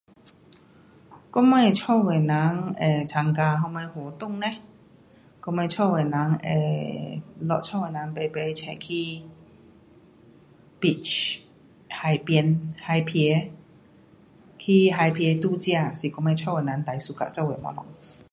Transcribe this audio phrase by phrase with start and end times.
[1.33, 4.47] 我们家的人会参加什么活动呢？
[5.43, 9.21] 我们家的人会，咯家的人排排出去
[10.81, 11.41] beach，
[11.87, 13.51] 海边，海边，
[14.57, 18.21] 去海边度假是我们家的人最 suka 做的东西。